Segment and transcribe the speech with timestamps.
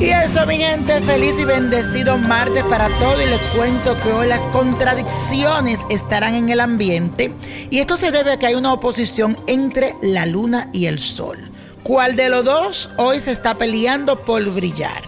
[0.00, 3.22] Y eso, mi gente, feliz y bendecido martes para todos.
[3.22, 7.30] Y les cuento que hoy las contradicciones estarán en el ambiente.
[7.68, 11.50] Y esto se debe a que hay una oposición entre la luna y el sol.
[11.82, 15.02] ¿Cuál de los dos hoy se está peleando por brillar?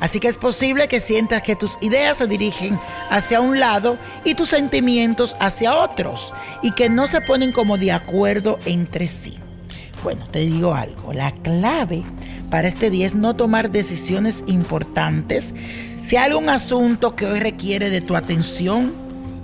[0.00, 4.34] Así que es posible que sientas que tus ideas se dirigen hacia un lado y
[4.34, 6.34] tus sentimientos hacia otros.
[6.60, 9.38] Y que no se ponen como de acuerdo entre sí.
[10.06, 12.04] Bueno, te digo algo, la clave
[12.48, 15.52] para este día es no tomar decisiones importantes.
[15.96, 18.92] Si hay algún asunto que hoy requiere de tu atención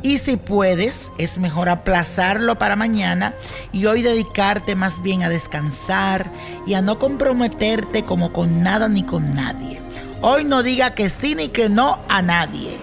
[0.02, 3.34] y si puedes, es mejor aplazarlo para mañana
[3.72, 6.30] y hoy dedicarte más bien a descansar
[6.64, 9.80] y a no comprometerte como con nada ni con nadie.
[10.20, 12.78] Hoy no diga que sí ni que no a nadie.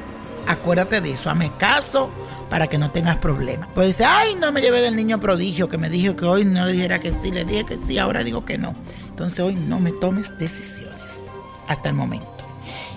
[0.48, 2.10] Acuérdate de eso, hazme caso
[2.50, 3.70] para que no tengas problemas.
[3.74, 6.66] Pues dice, ay, no me llevé del niño prodigio que me dijo que hoy no
[6.66, 8.74] le dijera que sí, le dije que sí, ahora digo que no.
[9.10, 11.20] Entonces hoy no me tomes decisiones
[11.68, 12.32] hasta el momento.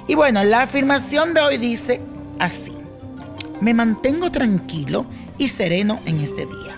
[0.06, 2.00] Y bueno, la afirmación de hoy dice
[2.38, 2.72] así,
[3.60, 5.06] me mantengo tranquilo
[5.38, 6.76] y sereno en este día.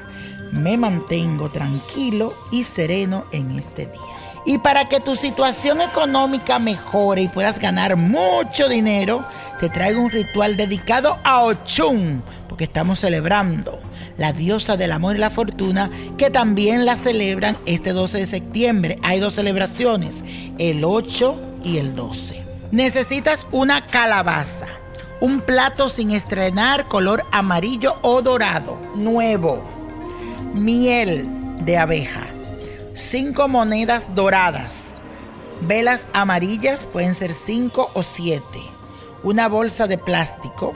[0.52, 4.00] Me mantengo tranquilo y sereno en este día.
[4.46, 9.24] Y para que tu situación económica mejore y puedas ganar mucho dinero,
[9.70, 13.80] traigo un ritual dedicado a Ochun, porque estamos celebrando
[14.18, 18.98] la diosa del amor y la fortuna, que también la celebran este 12 de septiembre.
[19.02, 20.16] Hay dos celebraciones,
[20.58, 22.42] el 8 y el 12.
[22.70, 24.66] Necesitas una calabaza,
[25.20, 29.62] un plato sin estrenar color amarillo o dorado, nuevo,
[30.54, 31.26] miel
[31.64, 32.26] de abeja,
[32.94, 34.76] cinco monedas doradas,
[35.62, 38.60] velas amarillas, pueden ser cinco o siete,
[39.24, 40.72] una bolsa de plástico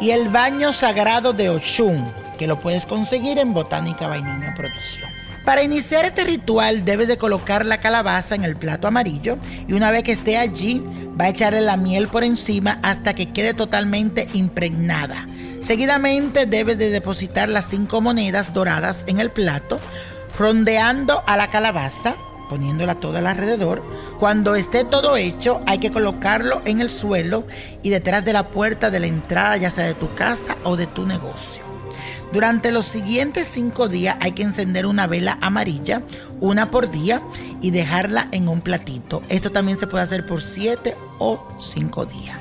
[0.00, 5.06] y el baño sagrado de Ochun, que lo puedes conseguir en Botánica Vainilla Prodigio.
[5.44, 9.36] Para iniciar este ritual debes de colocar la calabaza en el plato amarillo
[9.68, 10.82] y una vez que esté allí
[11.20, 15.26] va a echarle la miel por encima hasta que quede totalmente impregnada.
[15.60, 19.80] Seguidamente debes de depositar las cinco monedas doradas en el plato,
[20.38, 22.14] rondeando a la calabaza,
[22.48, 23.82] poniéndola toda alrededor.
[24.18, 27.46] Cuando esté todo hecho, hay que colocarlo en el suelo
[27.82, 30.86] y detrás de la puerta de la entrada, ya sea de tu casa o de
[30.86, 31.64] tu negocio.
[32.32, 36.02] Durante los siguientes cinco días hay que encender una vela amarilla,
[36.40, 37.22] una por día,
[37.60, 39.22] y dejarla en un platito.
[39.28, 42.38] Esto también se puede hacer por siete o cinco días.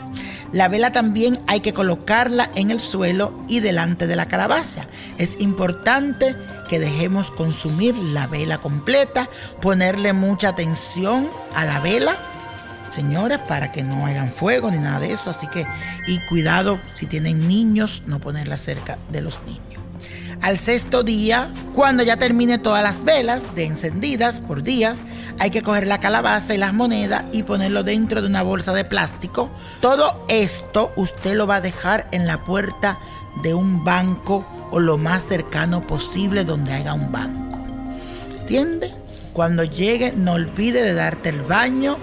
[0.52, 4.86] La vela también hay que colocarla en el suelo y delante de la calabaza.
[5.18, 6.36] Es importante
[6.70, 9.30] que dejemos consumir la vela completa,
[9.62, 12.18] ponerle mucha atención a la vela,
[12.94, 15.30] señores, para que no hagan fuego ni nada de eso.
[15.30, 15.66] Así que,
[16.08, 19.64] y cuidado si tienen niños, no ponerla cerca de los niños.
[20.42, 25.00] Al sexto día, cuando ya termine todas las velas de encendidas por días,
[25.40, 28.84] hay que coger la calabaza y las monedas y ponerlo dentro de una bolsa de
[28.84, 29.50] plástico.
[29.80, 32.98] Todo esto usted lo va a dejar en la puerta
[33.42, 37.60] de un banco o lo más cercano posible donde haya un banco.
[38.40, 38.92] ¿Entiende?
[39.32, 41.96] Cuando llegue, no olvide de darte el baño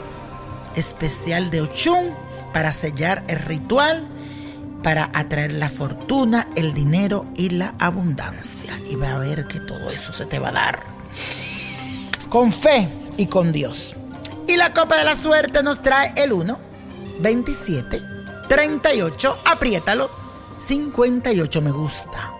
[0.77, 2.15] especial de Ochun
[2.53, 4.07] para sellar el ritual
[4.85, 8.79] para atraer la fortuna, el dinero y la abundancia.
[8.89, 10.83] Y va a ver que todo eso se te va a dar.
[12.29, 13.95] Con fe y con Dios.
[14.47, 16.59] Y la copa de la suerte nos trae el 1,
[17.21, 18.01] 27,
[18.49, 20.09] 38, apriétalo,
[20.59, 22.40] 58 me gusta,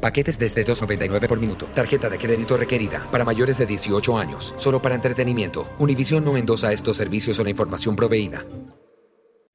[0.00, 1.66] Paquetes desde 2.99 por minuto.
[1.74, 4.54] Tarjeta de crédito requerida para mayores de 18 años.
[4.58, 5.66] Solo para entretenimiento.
[5.78, 8.44] Univision no endosa estos servicios o la información proveída.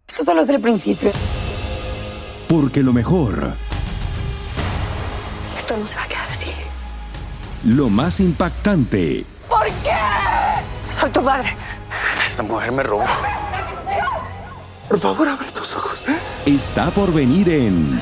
[0.07, 1.11] Esto solo es el principio.
[2.47, 3.53] Porque lo mejor,
[5.57, 6.47] Esto no se va a quedar así.
[7.63, 10.91] lo más impactante, ¿Por qué?
[10.91, 11.55] Soy tu madre.
[12.25, 13.05] Esta mujer me robó.
[14.89, 16.03] Por favor, abre tus ojos.
[16.45, 18.01] está por venir en